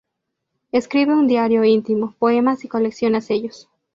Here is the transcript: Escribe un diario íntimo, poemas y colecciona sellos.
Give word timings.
Escribe 0.71 1.13
un 1.13 1.27
diario 1.27 1.63
íntimo, 1.63 2.15
poemas 2.17 2.65
y 2.65 2.67
colecciona 2.67 3.21
sellos. 3.21 3.69